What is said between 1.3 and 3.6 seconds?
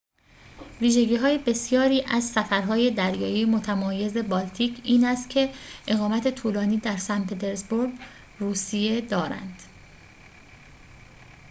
بسیاری از سفرهای دریایی